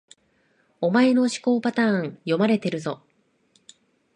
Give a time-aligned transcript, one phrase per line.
[0.81, 3.03] お前の思考パターン、読まれてるぞ